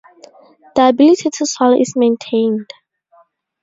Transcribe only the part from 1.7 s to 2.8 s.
is maintained.